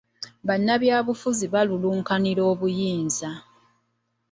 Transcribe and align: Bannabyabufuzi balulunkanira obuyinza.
Bannabyabufuzi 0.47 1.45
balulunkanira 1.53 2.41
obuyinza. 2.51 3.29